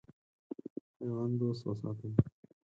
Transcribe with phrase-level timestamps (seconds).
[0.99, 2.11] حیوان دوست وساتئ.